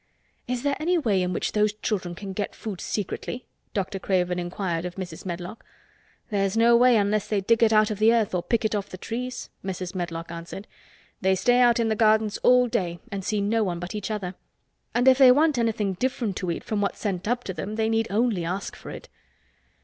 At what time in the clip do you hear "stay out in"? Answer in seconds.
11.35-11.89